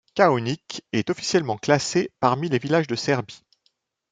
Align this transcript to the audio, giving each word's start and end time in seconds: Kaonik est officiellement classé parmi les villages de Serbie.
Kaonik 0.15 0.83
est 0.93 1.11
officiellement 1.11 1.59
classé 1.59 2.09
parmi 2.19 2.49
les 2.49 2.57
villages 2.57 2.87
de 2.87 2.95
Serbie. 2.95 3.43